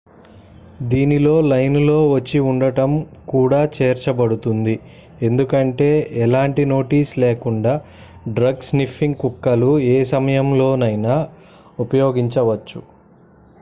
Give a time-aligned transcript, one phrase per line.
[0.91, 2.91] దీనిలో లైన్ లో వేచి ఉండటం
[3.31, 4.73] కూడా చేర్చబడుతుంది
[5.21, 5.89] ఎందుకంటే
[6.23, 7.73] ఎలాంటి నోటీస్ లేకుండా
[8.33, 11.17] డ్రగ్-స్నిఫింగ్ కుక్కలు ఏ సమయంలోనైనా
[11.85, 12.81] ఉపయోగించవచ్చు